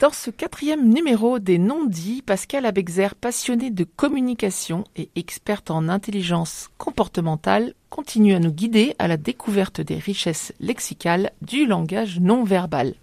Dans 0.00 0.12
ce 0.12 0.30
quatrième 0.30 0.88
numéro 0.88 1.38
des 1.38 1.58
non-dits, 1.58 2.22
Pascal 2.22 2.64
Abexer, 2.64 3.08
passionnée 3.20 3.70
de 3.70 3.84
communication 3.84 4.84
et 4.96 5.10
experte 5.14 5.70
en 5.70 5.90
intelligence 5.90 6.70
comportementale, 6.78 7.74
continue 7.90 8.32
à 8.32 8.38
nous 8.38 8.50
guider 8.50 8.94
à 8.98 9.08
la 9.08 9.18
découverte 9.18 9.82
des 9.82 9.96
richesses 9.96 10.54
lexicales 10.58 11.32
du 11.42 11.66
langage 11.66 12.18
non 12.18 12.44
verbal. 12.44 12.94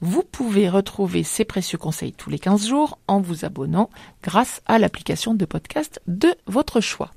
Vous 0.00 0.24
pouvez 0.24 0.68
retrouver 0.68 1.22
ces 1.22 1.44
précieux 1.44 1.78
conseils 1.78 2.12
tous 2.12 2.28
les 2.28 2.40
15 2.40 2.66
jours 2.66 2.98
en 3.06 3.20
vous 3.20 3.44
abonnant 3.44 3.88
grâce 4.24 4.62
à 4.66 4.80
l'application 4.80 5.34
de 5.34 5.44
podcast 5.44 6.02
de 6.08 6.34
votre 6.48 6.80
choix. 6.80 7.12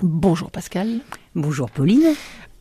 Bonjour 0.00 0.50
Pascal. 0.50 1.00
Bonjour 1.34 1.70
Pauline. 1.70 2.14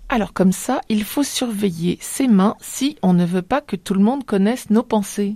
Alors 0.10 0.34
comme 0.34 0.52
ça, 0.52 0.82
il 0.90 1.04
faut 1.04 1.24
surveiller 1.24 1.98
ses 2.00 2.28
mains 2.28 2.56
si 2.60 2.98
on 3.02 3.14
ne 3.14 3.26
veut 3.26 3.42
pas 3.42 3.62
que 3.62 3.76
tout 3.76 3.94
le 3.94 4.00
monde 4.00 4.24
connaisse 4.24 4.70
nos 4.70 4.84
pensées. 4.84 5.36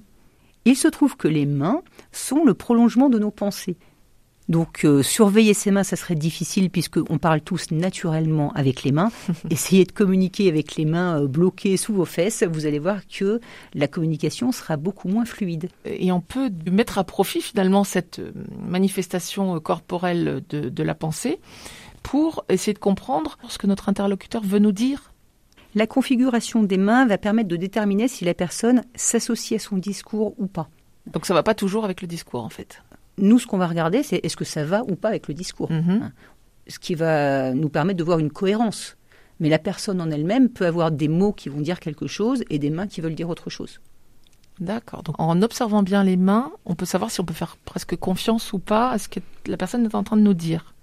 Il 0.65 0.75
se 0.75 0.87
trouve 0.87 1.17
que 1.17 1.27
les 1.27 1.45
mains 1.45 1.81
sont 2.11 2.43
le 2.45 2.53
prolongement 2.53 3.09
de 3.09 3.17
nos 3.17 3.31
pensées. 3.31 3.77
Donc 4.49 4.83
euh, 4.83 5.03
surveiller 5.03 5.53
ses 5.53 5.69
mains, 5.69 5.83
ça 5.83 5.95
serait 5.95 6.15
difficile 6.15 6.71
puisqu'on 6.71 7.19
parle 7.19 7.41
tous 7.41 7.69
naturellement 7.69 8.51
avec 8.53 8.83
les 8.83 8.91
mains. 8.91 9.11
Essayez 9.51 9.85
de 9.85 9.91
communiquer 9.91 10.49
avec 10.49 10.75
les 10.75 10.85
mains 10.85 11.21
euh, 11.21 11.27
bloquées 11.27 11.77
sous 11.77 11.93
vos 11.93 12.05
fesses, 12.05 12.43
vous 12.43 12.65
allez 12.65 12.79
voir 12.79 13.01
que 13.07 13.39
la 13.75 13.87
communication 13.87 14.51
sera 14.51 14.75
beaucoup 14.75 15.07
moins 15.07 15.25
fluide. 15.25 15.69
Et 15.85 16.11
on 16.11 16.19
peut 16.19 16.49
mettre 16.69 16.97
à 16.97 17.03
profit 17.03 17.41
finalement 17.41 17.83
cette 17.83 18.19
euh, 18.19 18.31
manifestation 18.67 19.59
corporelle 19.59 20.41
de, 20.49 20.69
de 20.69 20.83
la 20.83 20.95
pensée 20.95 21.39
pour 22.03 22.45
essayer 22.49 22.73
de 22.73 22.79
comprendre 22.79 23.37
ce 23.47 23.57
que 23.57 23.67
notre 23.67 23.89
interlocuteur 23.89 24.43
veut 24.43 24.59
nous 24.59 24.71
dire 24.71 25.11
La 25.75 25.87
configuration 25.87 26.63
des 26.63 26.77
mains 26.77 27.05
va 27.05 27.17
permettre 27.17 27.49
de 27.49 27.55
déterminer 27.55 28.07
si 28.07 28.25
la 28.25 28.33
personne 28.33 28.83
s'associe 28.95 29.61
à 29.61 29.63
son 29.63 29.77
discours 29.77 30.33
ou 30.37 30.47
pas. 30.47 30.69
Donc 31.07 31.25
ça 31.25 31.33
va 31.33 31.43
pas 31.43 31.55
toujours 31.55 31.85
avec 31.85 32.01
le 32.01 32.07
discours 32.07 32.43
en 32.43 32.49
fait. 32.49 32.81
Nous, 33.17 33.39
ce 33.39 33.47
qu'on 33.47 33.57
va 33.57 33.67
regarder, 33.67 34.03
c'est 34.03 34.23
est-ce 34.23 34.37
que 34.37 34.45
ça 34.45 34.63
va 34.63 34.83
ou 34.83 34.95
pas 34.95 35.09
avec 35.09 35.27
le 35.27 35.33
discours. 35.33 35.71
Mhm. 35.71 36.01
Hein. 36.03 36.11
Ce 36.67 36.79
qui 36.79 36.95
va 36.95 37.53
nous 37.53 37.69
permettre 37.69 37.97
de 37.97 38.03
voir 38.03 38.19
une 38.19 38.31
cohérence. 38.31 38.95
Mais 39.39 39.49
la 39.49 39.59
personne 39.59 40.01
en 40.01 40.11
elle-même 40.11 40.49
peut 40.49 40.65
avoir 40.65 40.91
des 40.91 41.07
mots 41.07 41.31
qui 41.31 41.49
vont 41.49 41.61
dire 41.61 41.79
quelque 41.79 42.07
chose 42.07 42.43
et 42.49 42.59
des 42.59 42.69
mains 42.69 42.87
qui 42.87 43.01
veulent 43.01 43.15
dire 43.15 43.29
autre 43.29 43.49
chose. 43.49 43.79
D'accord. 44.59 45.03
Donc 45.03 45.15
en 45.19 45.41
observant 45.41 45.83
bien 45.83 46.03
les 46.03 46.17
mains, 46.17 46.51
on 46.65 46.75
peut 46.75 46.85
savoir 46.85 47.11
si 47.11 47.21
on 47.21 47.25
peut 47.25 47.33
faire 47.33 47.55
presque 47.57 47.95
confiance 47.95 48.51
ou 48.51 48.59
pas 48.59 48.91
à 48.91 48.97
ce 48.97 49.07
que 49.07 49.21
la 49.45 49.57
personne 49.57 49.85
est 49.85 49.95
en 49.95 50.03
train 50.03 50.17
de 50.17 50.21
nous 50.21 50.33
dire. 50.33 50.73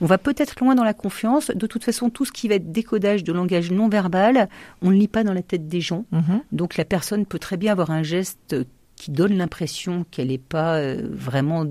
On 0.00 0.06
va 0.06 0.18
peut-être 0.18 0.60
loin 0.60 0.74
dans 0.74 0.84
la 0.84 0.94
confiance. 0.94 1.48
De 1.48 1.66
toute 1.66 1.84
façon, 1.84 2.10
tout 2.10 2.24
ce 2.24 2.32
qui 2.32 2.48
va 2.48 2.56
être 2.56 2.70
décodage 2.70 3.24
de 3.24 3.32
langage 3.32 3.70
non 3.70 3.88
verbal, 3.88 4.48
on 4.82 4.90
ne 4.90 4.96
lit 4.96 5.08
pas 5.08 5.24
dans 5.24 5.32
la 5.32 5.42
tête 5.42 5.68
des 5.68 5.80
gens. 5.80 6.04
Mhm. 6.12 6.42
Donc 6.52 6.76
la 6.76 6.84
personne 6.84 7.26
peut 7.26 7.38
très 7.38 7.56
bien 7.56 7.72
avoir 7.72 7.90
un 7.90 8.02
geste 8.02 8.56
qui 8.96 9.10
donne 9.10 9.36
l'impression 9.36 10.04
qu'elle 10.10 10.28
n'est 10.28 10.38
pas 10.38 10.76
euh, 10.76 11.08
vraiment 11.10 11.64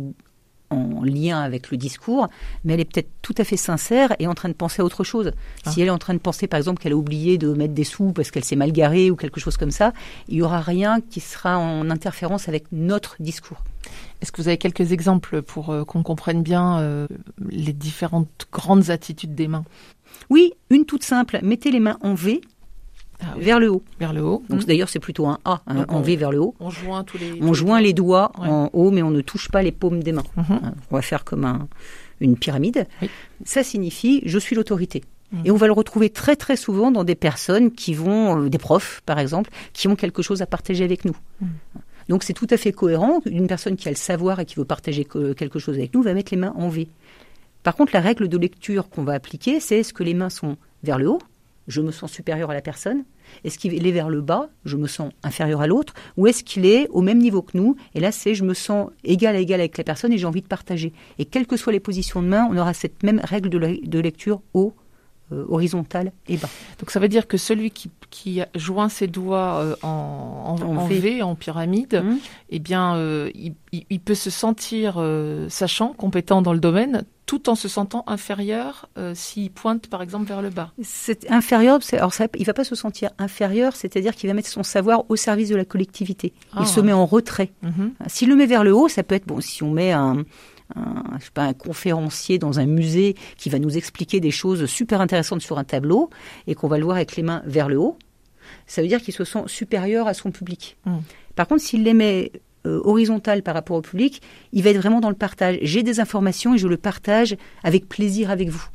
en 0.69 1.03
lien 1.03 1.39
avec 1.39 1.71
le 1.71 1.77
discours, 1.77 2.27
mais 2.63 2.73
elle 2.73 2.81
est 2.81 2.85
peut-être 2.85 3.09
tout 3.21 3.35
à 3.37 3.43
fait 3.43 3.57
sincère 3.57 4.13
et 4.19 4.27
en 4.27 4.33
train 4.33 4.49
de 4.49 4.53
penser 4.53 4.81
à 4.81 4.85
autre 4.85 5.03
chose. 5.03 5.31
Ah. 5.65 5.71
Si 5.71 5.81
elle 5.81 5.87
est 5.87 5.91
en 5.91 5.97
train 5.97 6.13
de 6.13 6.19
penser, 6.19 6.47
par 6.47 6.57
exemple, 6.57 6.81
qu'elle 6.81 6.93
a 6.93 6.97
oublié 6.97 7.37
de 7.37 7.53
mettre 7.53 7.73
des 7.73 7.83
sous 7.83 8.11
parce 8.11 8.31
qu'elle 8.31 8.43
s'est 8.43 8.55
mal 8.55 8.71
garée 8.71 9.09
ou 9.11 9.15
quelque 9.15 9.39
chose 9.39 9.57
comme 9.57 9.71
ça, 9.71 9.93
il 10.27 10.35
n'y 10.35 10.41
aura 10.41 10.61
rien 10.61 10.99
qui 11.01 11.19
sera 11.19 11.57
en 11.57 11.89
interférence 11.89 12.49
avec 12.49 12.65
notre 12.71 13.15
discours. 13.19 13.63
Est-ce 14.21 14.31
que 14.31 14.41
vous 14.41 14.47
avez 14.47 14.57
quelques 14.57 14.91
exemples 14.91 15.41
pour 15.41 15.69
euh, 15.69 15.83
qu'on 15.83 16.03
comprenne 16.03 16.41
bien 16.43 16.79
euh, 16.79 17.07
les 17.49 17.73
différentes 17.73 18.47
grandes 18.51 18.89
attitudes 18.89 19.35
des 19.35 19.47
mains? 19.47 19.63
Oui, 20.29 20.53
une 20.69 20.85
toute 20.85 21.03
simple, 21.03 21.39
mettez 21.43 21.69
les 21.71 21.79
mains 21.79 21.97
en 22.01 22.13
V 22.15 22.41
Ah 23.21 23.25
oui. 23.37 23.43
vers 23.45 23.59
le 23.59 23.71
haut. 23.71 23.83
Vers 23.99 24.13
le 24.13 24.21
haut. 24.23 24.43
Donc 24.49 24.61
Mhm. 24.61 24.65
d'ailleurs, 24.65 24.89
c'est 24.89 24.99
plutôt 24.99 25.27
un 25.27 25.37
A, 25.45 25.61
hein, 25.67 25.85
en 25.89 25.97
on- 25.97 26.01
V 26.01 26.15
vers 26.15 26.31
le 26.31 26.39
haut. 26.39 26.55
On 26.59 26.69
joint 26.69 27.03
tous 27.03 27.17
les. 27.17 27.37
tous 27.37 27.45
On 27.45 27.53
joint 27.53 27.79
les 27.81 27.93
doigts 27.93 28.31
Ouais. 28.39 28.47
en 28.47 28.69
haut, 28.73 28.89
mais 28.91 29.03
on 29.03 29.11
ne 29.11 29.21
touche 29.21 29.49
pas 29.49 29.61
les 29.61 29.71
paumes 29.71 30.01
des 30.01 30.11
mains. 30.13 30.23
Mhm. 30.35 30.45
Hein, 30.49 30.73
On 30.91 30.95
va 30.95 31.01
faire 31.01 31.23
comme 31.23 31.45
un- 31.45 31.67
une 32.19 32.35
pyramide. 32.37 32.87
Oui. 33.01 33.09
Ça 33.45 33.63
signifie 33.63 34.21
je 34.25 34.39
suis 34.39 34.55
l'autorité. 34.55 35.03
Mhm. 35.31 35.41
Et 35.45 35.51
on 35.51 35.57
va 35.57 35.67
le 35.67 35.73
retrouver 35.73 36.09
très 36.09 36.35
très 36.35 36.55
souvent 36.55 36.89
dans 36.89 37.03
des 37.03 37.15
personnes 37.15 37.71
qui 37.71 37.93
vont, 37.93 38.45
euh, 38.45 38.49
des 38.49 38.57
profs 38.57 39.01
par 39.05 39.19
exemple, 39.19 39.51
qui 39.73 39.87
ont 39.87 39.95
quelque 39.95 40.21
chose 40.23 40.41
à 40.41 40.47
partager 40.47 40.83
avec 40.83 41.03
nous. 41.05 41.15
Mhm. 41.41 41.49
Donc 42.09 42.23
c'est 42.23 42.33
tout 42.33 42.47
à 42.49 42.57
fait 42.57 42.71
cohérent. 42.71 43.19
Une 43.25 43.47
personne 43.47 43.75
qui 43.75 43.87
a 43.87 43.91
le 43.91 43.97
savoir 43.97 44.39
et 44.39 44.45
qui 44.45 44.55
veut 44.55 44.65
partager 44.65 45.05
que- 45.05 45.33
quelque 45.33 45.59
chose 45.59 45.75
avec 45.75 45.93
nous 45.93 46.01
va 46.01 46.13
mettre 46.13 46.31
les 46.33 46.37
mains 46.39 46.53
en 46.55 46.69
V. 46.69 46.87
Par 47.63 47.75
contre, 47.75 47.91
la 47.93 47.99
règle 48.01 48.27
de 48.29 48.37
lecture 48.37 48.89
qu'on 48.89 49.03
va 49.03 49.13
appliquer, 49.13 49.59
c'est 49.59 49.79
est-ce 49.79 49.93
que 49.93 50.03
les 50.03 50.13
mains 50.13 50.29
sont 50.29 50.55
vers 50.83 50.97
le 50.97 51.09
haut 51.09 51.19
Je 51.67 51.81
me 51.81 51.91
sens 51.91 52.11
supérieur 52.11 52.49
à 52.49 52.53
la 52.53 52.61
personne? 52.61 53.03
Est-ce 53.43 53.59
qu'il 53.59 53.85
est 53.85 53.91
vers 53.91 54.09
le 54.09 54.21
bas 54.21 54.47
Je 54.63 54.77
me 54.77 54.87
sens 54.87 55.11
inférieur 55.21 55.59
à 55.59 55.67
l'autre? 55.67 55.93
Ou 56.15 56.27
est-ce 56.27 56.45
qu'il 56.45 56.65
est 56.65 56.87
au 56.91 57.01
même 57.01 57.17
niveau 57.17 57.41
que 57.41 57.57
nous? 57.57 57.75
Et 57.93 57.99
là, 57.99 58.13
c'est 58.13 58.35
je 58.35 58.45
me 58.45 58.53
sens 58.53 58.89
égal 59.03 59.35
à 59.35 59.39
égal 59.39 59.59
avec 59.59 59.77
la 59.77 59.83
personne 59.83 60.13
et 60.13 60.17
j'ai 60.17 60.25
envie 60.27 60.41
de 60.41 60.47
partager. 60.47 60.93
Et 61.19 61.25
quelles 61.25 61.45
que 61.45 61.57
soient 61.57 61.73
les 61.73 61.81
positions 61.81 62.21
de 62.21 62.27
main, 62.27 62.47
on 62.49 62.55
aura 62.57 62.73
cette 62.73 63.03
même 63.03 63.19
règle 63.21 63.49
de, 63.49 63.57
le- 63.57 63.79
de 63.85 63.99
lecture 63.99 64.39
haut, 64.53 64.73
horizontal 65.31 66.11
et 66.27 66.37
bas. 66.37 66.49
Donc 66.79 66.91
ça 66.91 66.99
veut 66.99 67.09
dire 67.09 67.27
que 67.27 67.37
celui 67.37 67.71
qui, 67.71 67.89
qui 68.09 68.41
joint 68.55 68.89
ses 68.89 69.07
doigts 69.07 69.59
euh, 69.61 69.75
en, 69.83 69.87
en, 70.59 70.61
En 70.61 70.77
en 70.77 70.87
V. 70.87 71.21
En 71.21 71.35
pyramide, 71.35 72.01
Mhm. 72.03 72.17
eh 72.49 72.59
bien, 72.59 72.95
euh, 72.95 73.29
il, 73.35 73.99
peut 73.99 74.15
se 74.15 74.29
sentir 74.29 74.95
euh, 74.97 75.47
sachant, 75.49 75.89
compétent 75.93 76.41
dans 76.41 76.53
le 76.53 76.59
domaine, 76.59 77.03
tout 77.25 77.49
en 77.49 77.55
se 77.55 77.67
sentant 77.67 78.05
inférieur 78.07 78.87
euh, 78.97 79.11
s'il 79.13 79.51
pointe 79.51 79.87
par 79.87 80.01
exemple 80.01 80.27
vers 80.27 80.41
le 80.41 80.49
bas. 80.49 80.71
C'est 80.81 81.29
inférieur, 81.29 81.79
alors 81.91 82.13
ça, 82.13 82.27
il 82.37 82.45
va 82.45 82.53
pas 82.53 82.63
se 82.63 82.75
sentir 82.75 83.09
inférieur, 83.17 83.75
c'est-à-dire 83.75 84.15
qu'il 84.15 84.29
va 84.29 84.33
mettre 84.33 84.47
son 84.49 84.63
savoir 84.63 85.03
au 85.09 85.17
service 85.17 85.49
de 85.49 85.55
la 85.57 85.65
collectivité. 85.65 86.31
Ah. 86.53 86.59
Il 86.61 86.67
se 86.67 86.79
met 86.79 86.93
en 86.93 87.05
retrait. 87.05 87.51
Mhm. 87.63 87.91
S'il 88.07 88.29
le 88.29 88.35
met 88.37 88.45
vers 88.45 88.63
le 88.63 88.73
haut, 88.73 88.87
ça 88.87 89.03
peut 89.03 89.15
être 89.15 89.27
bon. 89.27 89.41
Si 89.41 89.61
on 89.63 89.71
met 89.71 89.91
un, 89.91 90.23
un, 90.75 91.03
je 91.19 91.25
sais 91.25 91.31
pas, 91.33 91.43
un 91.43 91.53
conférencier 91.53 92.39
dans 92.39 92.59
un 92.59 92.65
musée 92.65 93.15
qui 93.37 93.49
va 93.49 93.59
nous 93.59 93.77
expliquer 93.77 94.19
des 94.19 94.31
choses 94.31 94.65
super 94.65 95.01
intéressantes 95.01 95.41
sur 95.41 95.57
un 95.57 95.63
tableau 95.63 96.09
et 96.45 96.55
qu'on 96.55 96.67
va 96.67 96.77
le 96.77 96.83
voir 96.83 96.97
avec 96.97 97.15
les 97.15 97.23
mains 97.23 97.41
vers 97.45 97.69
le 97.69 97.77
haut, 97.77 97.97
ça 98.65 98.81
veut 98.81 98.87
dire 98.87 99.01
qu'il 99.01 99.13
se 99.13 99.23
sent 99.23 99.43
supérieur 99.47 100.07
à 100.07 100.13
son 100.13 100.31
public. 100.31 100.77
Mm. 100.85 100.97
Par 101.35 101.47
contre, 101.47 101.61
s'il 101.61 101.83
les 101.83 101.93
met 101.93 102.31
euh, 102.65 102.81
horizontal 102.83 103.43
par 103.43 103.53
rapport 103.53 103.77
au 103.77 103.81
public, 103.81 104.21
il 104.51 104.63
va 104.63 104.71
être 104.71 104.77
vraiment 104.77 104.99
dans 104.99 105.09
le 105.09 105.15
partage. 105.15 105.57
J'ai 105.61 105.83
des 105.83 105.99
informations 105.99 106.55
et 106.55 106.57
je 106.57 106.67
le 106.67 106.77
partage 106.77 107.37
avec 107.63 107.87
plaisir 107.87 108.29
avec 108.31 108.49
vous. 108.49 108.65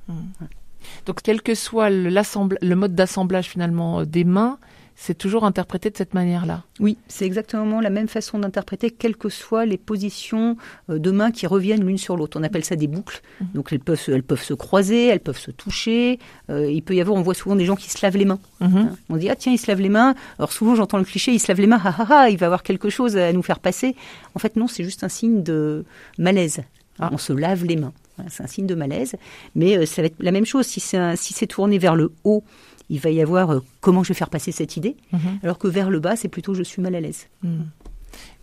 Donc 1.07 1.21
quel 1.23 1.43
que 1.43 1.55
soit 1.55 1.91
le, 1.91 2.11
le 2.11 2.75
mode 2.75 2.95
d'assemblage 2.95 3.49
finalement 3.49 4.01
euh, 4.01 4.07
des 4.07 4.25
mains, 4.25 4.59
c'est 4.97 5.17
toujours 5.17 5.45
interprété 5.45 5.91
de 5.91 5.97
cette 5.97 6.15
manière-là. 6.15 6.63
Oui, 6.81 6.97
c'est 7.09 7.25
exactement 7.25 7.81
la 7.81 7.91
même 7.91 8.09
façon 8.09 8.39
d'interpréter, 8.39 8.91
quelles 8.91 9.17
que 9.17 9.29
soient 9.29 9.67
les 9.67 9.79
positions 9.79 10.57
euh, 10.91 10.99
de 10.99 11.11
mains 11.11 11.31
qui 11.31 11.47
reviennent 11.47 11.85
l'une 11.85 11.99
sur 11.99 12.17
l'autre. 12.17 12.39
On 12.39 12.43
appelle 12.43 12.65
ça 12.65 12.77
des 12.77 12.87
boucles. 12.87 13.21
Mhm. 13.41 13.47
Donc 13.55 13.73
elles 13.73 13.81
peuvent, 13.81 14.01
se, 14.01 14.11
elles 14.11 14.23
peuvent 14.23 14.43
se 14.43 14.55
croiser, 14.55 15.07
elles 15.07 15.21
peuvent 15.21 15.39
se 15.39 15.51
toucher. 15.51 16.19
Euh, 16.51 16.71
il 16.71 16.83
peut 16.83 16.95
y 16.95 17.01
avoir, 17.01 17.17
on 17.17 17.23
voit 17.23 17.35
souvent 17.35 17.57
des 17.57 17.65
gens 17.65 17.77
qui 17.77 17.91
se 17.91 17.99
lavent 18.03 18.17
les 18.17 18.25
mains. 18.25 18.41
Mhm. 18.61 18.77
hein. 18.77 18.97
On 19.09 19.17
dit 19.17 19.29
ah 19.29 19.37
tiens 19.37 19.53
il 19.53 19.59
se 19.59 19.67
lave 19.67 19.81
les 19.81 19.89
mains. 19.89 20.15
Alors 20.39 20.53
souvent 20.53 20.75
j'entends 20.75 20.99
le 20.99 21.05
cliché 21.05 21.33
il 21.33 21.39
se 21.39 21.49
lave 21.49 21.61
les 21.61 21.67
mains, 21.67 21.81
ah 21.85 21.95
ah 21.99 22.07
ah, 22.11 22.29
il 22.31 22.39
va 22.39 22.47
avoir 22.47 22.63
quelque 22.63 22.91
chose 22.91 23.17
à 23.17 23.33
nous 23.33 23.43
faire 23.43 23.59
passer. 23.59 23.97
En 24.35 24.39
fait 24.39 24.57
non, 24.57 24.69
c'est 24.69 24.85
juste 24.85 25.05
un 25.05 25.09
signe 25.09 25.43
de 25.43 25.85
malaise. 26.19 26.63
Ah. 26.99 27.11
On 27.13 27.19
se 27.19 27.33
lave 27.33 27.65
les 27.65 27.77
mains. 27.77 27.93
Voilà, 28.17 28.31
c'est 28.31 28.43
un 28.43 28.47
signe 28.47 28.67
de 28.67 28.75
malaise. 28.75 29.17
Mais 29.55 29.79
euh, 29.79 29.87
ça 29.87 30.03
va 30.03 30.07
être 30.07 30.17
la 30.21 30.33
même 30.33 30.45
chose 30.45 30.67
si 30.67 30.81
c'est 30.81 31.17
si 31.17 31.33
c'est 31.33 31.47
tourné 31.47 31.79
vers 31.79 31.95
le 31.95 32.13
haut. 32.25 32.45
Il 32.91 33.01
va 33.01 33.11
y 33.11 33.21
avoir 33.23 33.51
euh, 33.51 33.61
comment 33.81 34.03
je 34.03 34.09
vais 34.09 34.15
faire 34.15 34.31
passer 34.31 34.53
cette 34.53 34.77
idée, 34.77 34.97
Mhm. 35.13 35.39
alors 35.43 35.59
que 35.59 35.69
vers 35.69 35.91
le 35.91 36.01
bas, 36.01 36.17
c'est 36.17 36.29
plutôt 36.29 36.55
je 36.55 36.63
suis 36.63 36.83
mal 36.83 36.95
à 36.95 37.01
l'aise. 37.01 37.29
Mhm. 37.43 37.67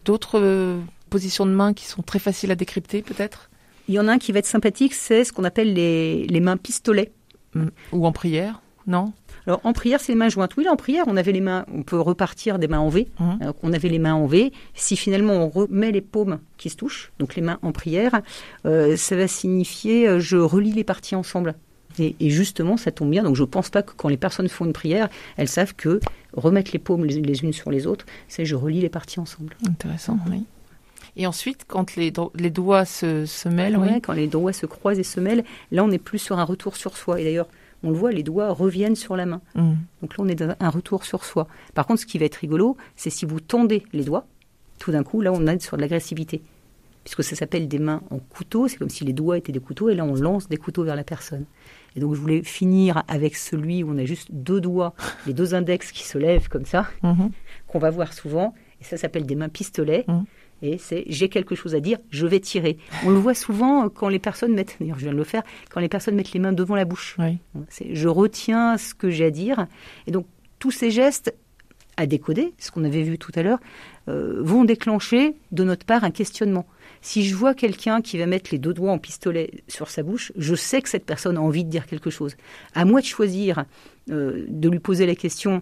D'autres 0.05 0.39
euh, 0.39 0.79
positions 1.09 1.45
de 1.45 1.51
main 1.51 1.73
qui 1.73 1.85
sont 1.85 2.01
très 2.01 2.19
faciles 2.19 2.51
à 2.51 2.55
décrypter 2.55 3.01
peut-être? 3.01 3.49
Il 3.87 3.95
y 3.95 3.99
en 3.99 4.07
a 4.07 4.11
un 4.13 4.17
qui 4.19 4.31
va 4.31 4.39
être 4.39 4.45
sympathique, 4.45 4.93
c'est 4.93 5.23
ce 5.23 5.33
qu'on 5.33 5.43
appelle 5.43 5.73
les, 5.73 6.25
les 6.27 6.39
mains 6.39 6.57
pistolets. 6.57 7.11
Mhm. 7.55 7.71
Ou 7.93 8.05
en 8.05 8.11
prière 8.11 8.61
Non? 8.87 9.13
Alors 9.47 9.61
en 9.63 9.73
prière, 9.73 9.99
c'est 9.99 10.11
les 10.11 10.17
mains 10.17 10.29
jointes. 10.29 10.55
Oui, 10.57 10.63
là 10.63 10.71
en 10.71 10.75
prière, 10.75 11.05
on 11.07 11.17
avait 11.17 11.31
les 11.31 11.41
mains, 11.41 11.65
on 11.73 11.81
peut 11.81 11.99
repartir 11.99 12.59
des 12.59 12.67
mains 12.67 12.79
en 12.79 12.89
V. 12.89 13.07
Alors 13.41 13.55
qu'on 13.55 13.73
avait 13.73 13.89
les 13.89 13.97
mains 13.99 14.13
en 14.13 14.27
V. 14.27 14.51
Si 14.75 14.95
finalement 14.95 15.33
on 15.33 15.49
remet 15.49 15.91
les 15.91 16.01
paumes 16.01 16.39
qui 16.57 16.69
se 16.69 16.75
touchent, 16.75 17.11
donc 17.19 17.35
les 17.35 17.41
mains 17.41 17.57
en 17.63 17.71
prière, 17.71 18.21
euh, 18.65 18.95
ça 18.95 19.15
va 19.15 19.27
signifier 19.27 20.07
euh, 20.07 20.19
je 20.19 20.37
relie 20.37 20.71
les 20.73 20.83
parties 20.83 21.15
ensemble. 21.15 21.55
Et, 21.99 22.15
et 22.19 22.29
justement, 22.29 22.77
ça 22.77 22.91
tombe 22.91 23.09
bien. 23.11 23.23
Donc 23.23 23.35
je 23.35 23.43
pense 23.43 23.69
pas 23.69 23.81
que 23.83 23.91
quand 23.95 24.09
les 24.09 24.17
personnes 24.17 24.47
font 24.49 24.65
une 24.65 24.73
prière, 24.73 25.09
elles 25.37 25.47
savent 25.47 25.75
que 25.75 25.99
remettre 26.33 26.71
les 26.73 26.79
paumes 26.79 27.05
les, 27.05 27.21
les 27.21 27.43
unes 27.43 27.53
sur 27.53 27.71
les 27.71 27.87
autres, 27.87 28.05
c'est 28.27 28.45
je 28.45 28.55
relie 28.55 28.81
les 28.81 28.89
parties 28.89 29.19
ensemble. 29.19 29.55
Intéressant, 29.67 30.17
oui. 30.29 30.43
Et 31.17 31.25
ensuite, 31.27 31.65
quand 31.67 31.95
les, 31.95 32.11
do- 32.11 32.31
les 32.35 32.49
doigts 32.51 32.85
se, 32.85 33.25
se 33.25 33.49
mêlent, 33.49 33.77
Ouais, 33.77 33.93
oui. 33.95 34.01
Quand 34.01 34.13
les 34.13 34.27
doigts 34.27 34.53
se 34.53 34.65
croisent 34.65 34.99
et 34.99 35.03
se 35.03 35.19
mêlent, 35.19 35.43
là 35.71 35.83
on 35.83 35.91
est 35.91 35.97
plus 35.97 36.19
sur 36.19 36.37
un 36.39 36.43
retour 36.43 36.75
sur 36.77 36.95
soi. 36.95 37.19
Et 37.19 37.23
d'ailleurs, 37.23 37.47
on 37.83 37.89
le 37.89 37.95
voit, 37.95 38.11
les 38.11 38.23
doigts 38.23 38.51
reviennent 38.51 38.95
sur 38.95 39.15
la 39.15 39.25
main. 39.25 39.41
Mhm. 39.55 39.77
Donc 40.01 40.17
là, 40.17 40.23
on 40.23 40.27
est 40.27 40.35
dans 40.35 40.55
un 40.59 40.69
retour 40.69 41.03
sur 41.05 41.25
soi. 41.25 41.47
Par 41.73 41.87
contre, 41.87 42.01
ce 42.01 42.05
qui 42.05 42.17
va 42.19 42.25
être 42.25 42.35
rigolo, 42.35 42.77
c'est 42.95 43.09
si 43.09 43.25
vous 43.25 43.39
tendez 43.39 43.83
les 43.93 44.03
doigts, 44.03 44.25
tout 44.77 44.91
d'un 44.91 45.03
coup, 45.03 45.21
là, 45.21 45.31
on 45.33 45.45
est 45.47 45.61
sur 45.61 45.75
de 45.77 45.81
l'agressivité. 45.81 46.41
Puisque 47.15 47.23
ça 47.27 47.35
s'appelle 47.35 47.67
des 47.67 47.79
mains 47.79 48.01
en 48.11 48.19
couteau. 48.19 48.67
C'est 48.67 48.77
comme 48.77 48.89
si 48.89 49.03
les 49.03 49.13
doigts 49.13 49.37
étaient 49.37 49.51
des 49.51 49.59
couteaux, 49.59 49.89
et 49.89 49.95
là 49.95 50.05
on 50.05 50.13
lance 50.15 50.47
des 50.47 50.57
couteaux 50.57 50.83
vers 50.83 50.95
la 50.95 51.03
personne. 51.03 51.45
Et 51.95 51.99
donc 51.99 52.13
je 52.13 52.19
voulais 52.19 52.43
finir 52.43 53.03
avec 53.07 53.35
celui 53.35 53.83
où 53.83 53.89
on 53.91 53.97
a 53.97 54.05
juste 54.05 54.27
deux 54.31 54.61
doigts, 54.61 54.93
les 55.25 55.33
deux 55.33 55.55
index 55.55 55.91
qui 55.91 56.03
se 56.03 56.17
lèvent 56.19 56.49
comme 56.49 56.65
ça, 56.65 56.87
Mhm. 57.01 57.31
qu'on 57.67 57.79
va 57.79 57.89
voir 57.89 58.13
souvent. 58.13 58.53
Et 58.79 58.83
ça 58.83 58.95
s'appelle 58.95 59.25
des 59.25 59.35
mains 59.35 59.49
pistolets. 59.49 60.05
Mhm. 60.07 60.25
Et 60.61 60.77
c'est 60.77 61.03
j'ai 61.07 61.29
quelque 61.29 61.55
chose 61.55 61.73
à 61.73 61.79
dire, 61.79 61.97
je 62.11 62.27
vais 62.27 62.39
tirer. 62.39 62.77
On 63.05 63.09
le 63.09 63.15
voit 63.15 63.33
souvent 63.33 63.89
quand 63.89 64.07
les 64.09 64.19
personnes 64.19 64.53
mettent, 64.53 64.75
d'ailleurs 64.79 64.99
je 64.99 65.05
viens 65.05 65.13
de 65.13 65.17
le 65.17 65.23
faire, 65.23 65.41
quand 65.71 65.79
les 65.79 65.89
personnes 65.89 66.15
mettent 66.15 66.33
les 66.33 66.39
mains 66.39 66.53
devant 66.53 66.75
la 66.75 66.85
bouche. 66.85 67.15
Oui. 67.17 67.39
C'est 67.69 67.95
je 67.95 68.07
retiens 68.07 68.77
ce 68.77 68.93
que 68.93 69.09
j'ai 69.09 69.25
à 69.25 69.31
dire. 69.31 69.65
Et 70.05 70.11
donc 70.11 70.27
tous 70.59 70.71
ces 70.71 70.91
gestes 70.91 71.33
à 71.99 72.05
décoder, 72.05 72.53
ce 72.57 72.71
qu'on 72.71 72.85
avait 72.85 73.03
vu 73.03 73.17
tout 73.17 73.33
à 73.35 73.43
l'heure, 73.43 73.59
euh, 74.07 74.37
vont 74.41 74.63
déclencher 74.63 75.35
de 75.51 75.65
notre 75.65 75.85
part 75.85 76.05
un 76.05 76.11
questionnement. 76.11 76.65
Si 77.01 77.25
je 77.25 77.35
vois 77.35 77.53
quelqu'un 77.53 78.01
qui 78.01 78.17
va 78.17 78.25
mettre 78.25 78.51
les 78.53 78.57
deux 78.57 78.73
doigts 78.73 78.93
en 78.93 78.97
pistolet 78.97 79.51
sur 79.67 79.89
sa 79.89 80.01
bouche, 80.01 80.31
je 80.37 80.55
sais 80.55 80.81
que 80.81 80.87
cette 80.87 81.05
personne 81.05 81.35
a 81.35 81.41
envie 81.41 81.65
de 81.65 81.69
dire 81.69 81.85
quelque 81.85 82.09
chose. 82.09 82.37
À 82.73 82.85
moi 82.85 83.01
de 83.01 83.05
choisir, 83.05 83.65
euh, 84.09 84.45
de 84.47 84.69
lui 84.69 84.79
poser 84.79 85.05
la 85.05 85.15
question 85.15 85.61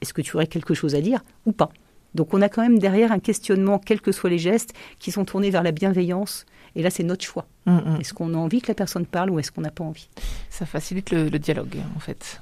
est-ce 0.00 0.12
que 0.12 0.20
tu 0.20 0.36
aurais 0.36 0.48
quelque 0.48 0.74
chose 0.74 0.96
à 0.96 1.00
dire 1.00 1.20
ou 1.46 1.52
pas? 1.52 1.70
Donc 2.14 2.34
on 2.34 2.42
a 2.42 2.48
quand 2.48 2.62
même 2.62 2.80
derrière 2.80 3.12
un 3.12 3.20
questionnement, 3.20 3.78
quels 3.78 4.00
que 4.00 4.10
soient 4.10 4.30
les 4.30 4.38
gestes, 4.38 4.74
qui 4.98 5.12
sont 5.12 5.24
tournés 5.24 5.50
vers 5.50 5.62
la 5.62 5.70
bienveillance. 5.72 6.44
Et 6.74 6.82
là, 6.82 6.90
c'est 6.90 7.04
notre 7.04 7.24
choix. 7.24 7.46
Mm, 7.66 7.76
mm. 7.76 8.00
Est-ce 8.00 8.14
qu'on 8.14 8.34
a 8.34 8.36
envie 8.36 8.60
que 8.60 8.68
la 8.68 8.74
personne 8.74 9.06
parle 9.06 9.30
ou 9.30 9.38
est-ce 9.38 9.52
qu'on 9.52 9.60
n'a 9.60 9.70
pas 9.70 9.84
envie? 9.84 10.08
Ça 10.50 10.66
facilite 10.66 11.10
le, 11.10 11.28
le 11.28 11.38
dialogue, 11.38 11.76
en 11.96 12.00
fait. 12.00 12.40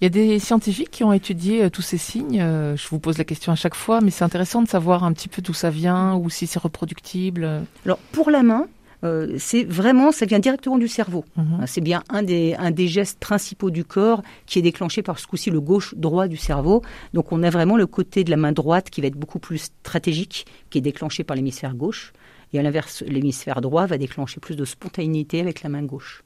Il 0.00 0.04
y 0.04 0.06
a 0.06 0.10
des 0.10 0.38
scientifiques 0.38 0.90
qui 0.90 1.04
ont 1.04 1.12
étudié 1.12 1.64
euh, 1.64 1.70
tous 1.70 1.82
ces 1.82 1.98
signes. 1.98 2.40
Euh, 2.40 2.76
je 2.76 2.88
vous 2.88 2.98
pose 2.98 3.18
la 3.18 3.24
question 3.24 3.52
à 3.52 3.56
chaque 3.56 3.74
fois, 3.74 4.00
mais 4.00 4.10
c'est 4.10 4.24
intéressant 4.24 4.62
de 4.62 4.68
savoir 4.68 5.04
un 5.04 5.12
petit 5.12 5.28
peu 5.28 5.42
d'où 5.42 5.54
ça 5.54 5.70
vient 5.70 6.14
ou 6.16 6.30
si 6.30 6.46
c'est 6.46 6.58
reproductible. 6.58 7.62
Alors 7.84 7.98
pour 8.12 8.30
la 8.30 8.42
main, 8.42 8.66
euh, 9.04 9.36
c'est 9.38 9.64
vraiment, 9.64 10.12
ça 10.12 10.26
vient 10.26 10.38
directement 10.38 10.78
du 10.78 10.88
cerveau. 10.88 11.24
Mhm. 11.36 11.58
Hein, 11.60 11.66
C'est 11.66 11.80
bien 11.80 12.02
un 12.08 12.22
des, 12.22 12.54
un 12.58 12.70
des 12.70 12.88
gestes 12.88 13.20
principaux 13.20 13.70
du 13.70 13.84
corps 13.84 14.22
qui 14.46 14.58
est 14.58 14.62
déclenché 14.62 15.02
par 15.02 15.18
ce 15.18 15.26
coup-ci 15.26 15.50
le 15.50 15.60
gauche-droit 15.60 16.26
du 16.26 16.36
cerveau. 16.36 16.82
Donc 17.12 17.32
on 17.32 17.42
a 17.42 17.50
vraiment 17.50 17.76
le 17.76 17.86
côté 17.86 18.24
de 18.24 18.30
la 18.30 18.36
main 18.36 18.52
droite 18.52 18.90
qui 18.90 19.00
va 19.00 19.08
être 19.08 19.16
beaucoup 19.16 19.38
plus 19.38 19.58
stratégique, 19.58 20.46
qui 20.70 20.78
est 20.78 20.82
déclenché 20.82 21.24
par 21.24 21.36
l'hémisphère 21.36 21.74
gauche. 21.74 22.12
Et 22.52 22.58
à 22.58 22.62
l'inverse, 22.62 23.02
l'hémisphère 23.06 23.60
droit 23.60 23.86
va 23.86 23.98
déclencher 23.98 24.40
plus 24.40 24.56
de 24.56 24.64
spontanéité 24.64 25.40
avec 25.40 25.62
la 25.62 25.68
main 25.68 25.82
gauche. 25.82 26.22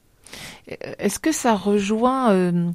Est-ce 0.67 1.19
que 1.19 1.33
ça 1.33 1.55
rejoint 1.55 2.31
euh, 2.33 2.71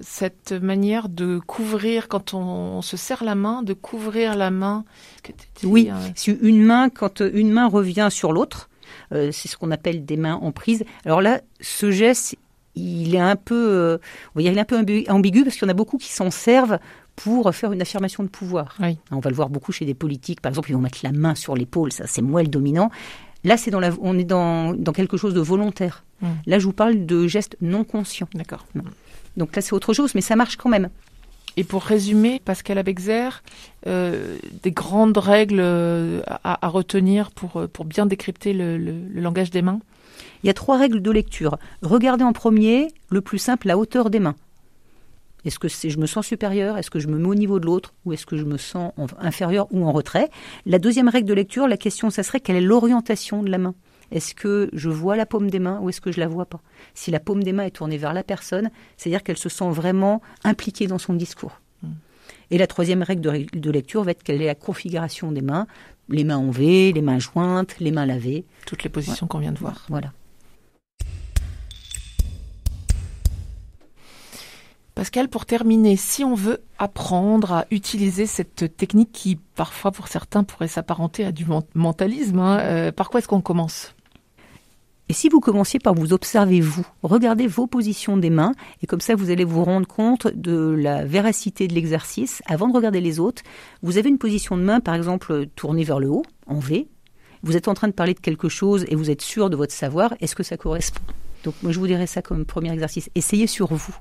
cette 0.00 0.52
manière 0.52 1.08
de 1.08 1.38
couvrir, 1.38 2.08
quand 2.08 2.34
on, 2.34 2.38
on 2.38 2.82
se 2.82 2.96
serre 2.96 3.24
la 3.24 3.34
main, 3.34 3.62
de 3.62 3.74
couvrir 3.74 4.36
la 4.36 4.50
main 4.50 4.84
que 5.22 5.32
Oui, 5.66 5.90
euh, 5.90 5.96
si 6.14 6.30
une 6.42 6.62
main, 6.62 6.88
quand 6.88 7.20
euh, 7.20 7.30
une 7.34 7.50
main 7.52 7.68
revient 7.68 8.08
sur 8.10 8.32
l'autre, 8.32 8.68
euh, 9.12 9.30
c'est 9.32 9.48
ce 9.48 9.56
qu'on 9.56 9.70
appelle 9.70 10.04
des 10.04 10.16
mains 10.16 10.34
en 10.34 10.52
prise. 10.52 10.84
Alors 11.04 11.20
là, 11.20 11.40
ce 11.60 11.90
geste, 11.90 12.36
il 12.74 13.14
est 13.14 13.20
un 13.20 13.36
peu, 13.36 13.54
euh, 13.54 13.98
on 14.34 14.38
va 14.38 14.42
dire, 14.42 14.52
il 14.52 14.58
est 14.58 14.60
un 14.60 14.64
peu 14.64 14.80
ambi- 14.80 15.08
ambigu 15.10 15.44
parce 15.44 15.56
qu'il 15.56 15.66
y 15.66 15.68
en 15.68 15.70
a 15.70 15.74
beaucoup 15.74 15.98
qui 15.98 16.12
s'en 16.12 16.30
servent 16.30 16.78
pour 17.14 17.54
faire 17.54 17.72
une 17.72 17.80
affirmation 17.80 18.24
de 18.24 18.28
pouvoir. 18.28 18.74
Oui. 18.80 18.98
On 19.12 19.20
va 19.20 19.30
le 19.30 19.36
voir 19.36 19.48
beaucoup 19.48 19.70
chez 19.70 19.84
des 19.84 19.94
politiques, 19.94 20.40
par 20.40 20.50
exemple, 20.50 20.70
ils 20.70 20.74
vont 20.74 20.80
mettre 20.80 20.98
la 21.04 21.12
main 21.12 21.36
sur 21.36 21.54
l'épaule, 21.54 21.92
ça 21.92 22.06
c'est 22.08 22.22
moi 22.22 22.42
le 22.42 22.48
dominant. 22.48 22.90
Là, 23.44 23.56
c'est 23.56 23.70
dans 23.70 23.80
la, 23.80 23.90
on 24.00 24.18
est 24.18 24.24
dans, 24.24 24.72
dans 24.74 24.92
quelque 24.92 25.16
chose 25.16 25.34
de 25.34 25.40
volontaire. 25.40 26.04
Mm. 26.22 26.26
Là, 26.46 26.58
je 26.58 26.64
vous 26.64 26.72
parle 26.72 27.06
de 27.06 27.26
gestes 27.26 27.56
non 27.60 27.84
conscients. 27.84 28.28
D'accord. 28.34 28.66
Donc 29.36 29.54
là, 29.54 29.62
c'est 29.62 29.74
autre 29.74 29.92
chose, 29.92 30.14
mais 30.14 30.20
ça 30.20 30.34
marche 30.36 30.56
quand 30.56 30.70
même. 30.70 30.88
Et 31.56 31.62
pour 31.62 31.82
résumer, 31.82 32.40
Pascal 32.44 32.78
Abexer, 32.78 33.28
euh, 33.86 34.38
des 34.62 34.72
grandes 34.72 35.16
règles 35.18 35.60
euh, 35.60 36.20
à, 36.26 36.66
à 36.66 36.68
retenir 36.68 37.30
pour, 37.30 37.58
euh, 37.58 37.68
pour 37.68 37.84
bien 37.84 38.06
décrypter 38.06 38.52
le, 38.52 38.76
le- 38.76 39.06
le 39.08 39.20
langage 39.20 39.50
des 39.50 39.62
mains? 39.62 39.78
Il 40.42 40.46
y 40.46 40.50
a 40.50 40.54
trois 40.54 40.78
règles 40.78 41.00
de 41.00 41.10
lecture. 41.10 41.58
Regardez 41.82 42.24
en 42.24 42.32
premier, 42.32 42.88
le 43.10 43.20
plus 43.20 43.38
simple, 43.38 43.68
la 43.68 43.78
hauteur 43.78 44.10
des 44.10 44.20
mains. 44.20 44.34
Est-ce 45.44 45.58
que 45.58 45.68
je 45.68 45.98
me 45.98 46.06
sens 46.06 46.26
supérieur? 46.26 46.78
Est-ce 46.78 46.90
que 46.90 46.98
je 46.98 47.08
me 47.08 47.18
mets 47.18 47.28
au 47.28 47.34
niveau 47.34 47.60
de 47.60 47.66
l'autre? 47.66 47.92
Ou 48.04 48.12
est-ce 48.12 48.24
que 48.26 48.36
je 48.36 48.44
me 48.44 48.56
sens 48.56 48.92
en- 48.96 49.06
inférieur 49.20 49.66
ou 49.72 49.84
en 49.84 49.92
retrait? 49.92 50.30
La 50.66 50.78
deuxième 50.78 51.08
règle 51.08 51.28
de 51.28 51.34
lecture, 51.34 51.68
la 51.68 51.76
question, 51.76 52.10
ça 52.10 52.22
serait 52.22 52.40
quelle 52.40 52.56
est 52.56 52.60
l'orientation 52.60 53.42
de 53.42 53.50
la 53.50 53.58
main? 53.58 53.74
Est-ce 54.10 54.34
que 54.34 54.70
je 54.72 54.88
vois 54.90 55.16
la 55.16 55.26
paume 55.26 55.50
des 55.50 55.58
mains 55.58 55.80
ou 55.80 55.88
est-ce 55.88 56.00
que 56.00 56.12
je 56.12 56.20
la 56.20 56.28
vois 56.28 56.46
pas? 56.46 56.60
Si 56.94 57.10
la 57.10 57.20
paume 57.20 57.42
des 57.42 57.52
mains 57.52 57.64
est 57.64 57.70
tournée 57.70 57.96
vers 57.98 58.12
la 58.12 58.22
personne, 58.22 58.70
c'est-à-dire 58.96 59.22
qu'elle 59.22 59.38
se 59.38 59.48
sent 59.48 59.70
vraiment 59.70 60.22
impliquée 60.44 60.86
dans 60.86 60.98
son 60.98 61.14
discours. 61.14 61.60
Et 62.50 62.58
la 62.58 62.66
troisième 62.66 63.02
règle 63.02 63.22
de 63.52 63.70
lecture 63.70 64.04
va 64.04 64.10
être 64.12 64.22
quelle 64.22 64.40
est 64.40 64.46
la 64.46 64.54
configuration 64.54 65.32
des 65.32 65.40
mains? 65.40 65.66
Les 66.10 66.24
mains 66.24 66.36
en 66.36 66.50
V, 66.50 66.92
les 66.92 67.02
mains 67.02 67.18
jointes, 67.18 67.76
les 67.80 67.90
mains 67.90 68.04
lavées. 68.06 68.44
Toutes 68.66 68.84
les 68.84 68.90
positions 68.90 69.26
qu'on 69.26 69.38
vient 69.38 69.52
de 69.52 69.58
voir. 69.58 69.86
Voilà. 69.88 70.12
Pascal, 75.04 75.28
pour 75.28 75.44
terminer, 75.44 75.98
si 75.98 76.24
on 76.24 76.34
veut 76.34 76.62
apprendre 76.78 77.52
à 77.52 77.66
utiliser 77.70 78.24
cette 78.24 78.74
technique 78.74 79.12
qui, 79.12 79.36
parfois, 79.54 79.90
pour 79.90 80.08
certains, 80.08 80.44
pourrait 80.44 80.66
s'apparenter 80.66 81.26
à 81.26 81.30
du 81.30 81.44
men- 81.44 81.60
mentalisme, 81.74 82.38
hein, 82.38 82.58
euh, 82.60 82.90
par 82.90 83.10
quoi 83.10 83.20
est-ce 83.20 83.28
qu'on 83.28 83.42
commence? 83.42 83.94
Et 85.10 85.12
si 85.12 85.28
vous 85.28 85.40
commenciez 85.40 85.78
par 85.78 85.92
vous 85.92 86.14
observer 86.14 86.62
vous, 86.62 86.86
regardez 87.02 87.46
vos 87.46 87.66
positions 87.66 88.16
des 88.16 88.30
mains, 88.30 88.52
et 88.82 88.86
comme 88.86 89.02
ça 89.02 89.14
vous 89.14 89.28
allez 89.28 89.44
vous 89.44 89.62
rendre 89.62 89.86
compte 89.86 90.26
de 90.26 90.70
la 90.70 91.04
véracité 91.04 91.68
de 91.68 91.74
l'exercice. 91.74 92.40
Avant 92.46 92.66
de 92.66 92.72
regarder 92.72 93.02
les 93.02 93.20
autres, 93.20 93.42
vous 93.82 93.98
avez 93.98 94.08
une 94.08 94.16
position 94.16 94.56
de 94.56 94.62
main, 94.62 94.80
par 94.80 94.94
exemple, 94.94 95.48
tournée 95.54 95.84
vers 95.84 96.00
le 96.00 96.08
haut, 96.08 96.24
en 96.46 96.60
V. 96.60 96.88
Vous 97.42 97.58
êtes 97.58 97.68
en 97.68 97.74
train 97.74 97.88
de 97.88 97.92
parler 97.92 98.14
de 98.14 98.20
quelque 98.20 98.48
chose 98.48 98.86
et 98.88 98.96
vous 98.96 99.10
êtes 99.10 99.20
sûr 99.20 99.50
de 99.50 99.56
votre 99.56 99.74
savoir. 99.74 100.14
Est-ce 100.22 100.34
que 100.34 100.42
ça 100.42 100.56
correspond? 100.56 101.02
Donc 101.44 101.56
moi 101.62 101.72
je 101.72 101.78
vous 101.78 101.86
dirais 101.86 102.06
ça 102.06 102.22
comme 102.22 102.46
premier 102.46 102.72
exercice. 102.72 103.10
Essayez 103.14 103.46
sur 103.46 103.74
vous. 103.74 103.94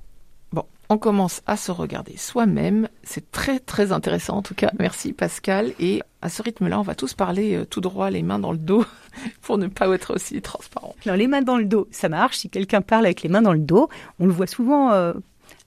On 0.90 0.98
commence 0.98 1.42
à 1.48 1.58
se 1.58 1.72
regarder 1.72 2.18
soi-même. 2.18 2.90
C'est 3.04 3.32
très 3.32 3.60
très 3.60 3.92
intéressant 3.92 4.38
en 4.38 4.42
tout 4.42 4.54
cas. 4.54 4.72
Merci 4.80 5.14
Pascal. 5.14 5.74
Et 5.80 6.02
à 6.22 6.30
ce 6.30 6.42
rythme-là, 6.42 6.80
on 6.80 6.84
va 6.84 6.96
tous 6.96 7.14
parler 7.14 7.56
euh, 7.56 7.66
tout 7.66 7.82
droit, 7.82 8.10
les 8.10 8.22
mains 8.22 8.40
dans 8.40 8.52
le 8.52 8.58
dos, 8.58 8.86
pour 9.42 9.58
ne 9.58 9.68
pas 9.68 9.88
être 9.94 10.16
aussi 10.16 10.42
transparent. 10.42 10.96
Les 11.06 11.28
mains 11.28 11.42
dans 11.42 11.58
le 11.58 11.66
dos, 11.66 11.88
ça 11.92 12.10
marche. 12.10 12.38
Si 12.38 12.50
quelqu'un 12.50 12.82
parle 12.82 13.06
avec 13.06 13.22
les 13.24 13.30
mains 13.30 13.42
dans 13.42 13.54
le 13.54 13.60
dos, 13.60 13.90
on 14.20 14.26
le 14.26 14.32
voit 14.32 14.48
souvent 14.48 14.92
euh, 14.92 15.14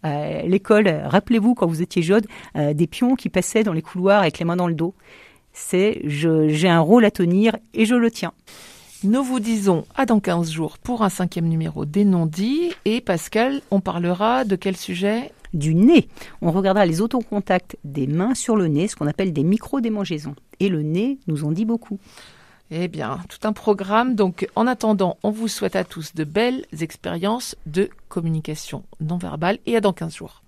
à 0.03 0.43
l'école. 0.43 0.89
Rappelez-vous 0.89 1.55
quand 1.55 1.67
vous 1.67 1.83
étiez 1.83 2.03
jeune, 2.03 2.25
euh, 2.57 2.75
des 2.75 2.87
pions 2.87 3.17
qui 3.17 3.29
passaient 3.29 3.65
dans 3.65 3.73
les 3.73 3.83
couloirs 3.83 4.21
avec 4.21 4.39
les 4.39 4.45
mains 4.45 4.57
dans 4.57 4.69
le 4.69 4.75
dos. 4.75 4.95
C'est 5.53 6.03
j'ai 6.05 6.69
un 6.69 6.81
rôle 6.81 7.07
à 7.07 7.11
tenir 7.11 7.57
et 7.73 7.87
je 7.87 7.95
le 7.95 8.11
tiens. 8.11 8.33
Nous 9.07 9.23
vous 9.23 9.39
disons 9.39 9.85
à 9.95 10.05
dans 10.05 10.19
15 10.19 10.51
jours 10.51 10.79
pour 10.79 11.03
un 11.03 11.11
cinquième 11.11 11.47
numéro 11.47 11.85
des 11.85 12.05
non-dits. 12.05 12.73
Et 12.85 13.01
Pascal, 13.01 13.63
on 13.71 13.79
parlera 13.79 14.45
de 14.45 14.57
quel 14.57 14.77
sujet? 14.77 15.31
Du 15.55 15.77
nez, 15.77 16.09
on 16.43 16.51
regardera 16.51 16.85
les 16.87 17.01
autocontacts 17.01 17.77
des 17.85 18.09
mains 18.09 18.35
sur 18.35 18.57
le 18.57 18.67
nez, 18.67 18.89
ce 18.89 18.97
qu'on 18.97 19.07
appelle 19.07 19.33
des 19.33 19.45
micro-démangeaisons. 19.45 20.35
Et 20.59 20.69
le 20.69 20.83
nez 20.83 21.19
nous 21.29 21.45
en 21.45 21.53
dit 21.53 21.65
beaucoup. 21.65 22.01
Eh 22.73 22.89
bien, 22.89 23.21
tout 23.29 23.47
un 23.47 23.53
programme. 23.53 24.17
Donc, 24.17 24.49
en 24.57 24.67
attendant, 24.67 25.19
on 25.23 25.31
vous 25.31 25.47
souhaite 25.47 25.77
à 25.77 25.85
tous 25.85 26.17
de 26.17 26.25
belles 26.25 26.67
expériences 26.81 27.55
de 27.67 27.89
communication 28.09 28.83
non 28.99 29.19
verbale 29.19 29.59
et 29.67 29.77
à 29.77 29.81
dans 29.81 29.93
15 29.93 30.17
jours. 30.17 30.43